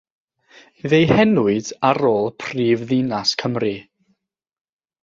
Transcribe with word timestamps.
Fe'i 0.91 1.05
henwyd 1.11 1.69
ar 1.91 2.01
ôl 2.15 2.27
prifddinas 2.45 3.37
Cymru. 3.45 3.75